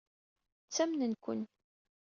[0.67, 1.41] Ttamnen-ken.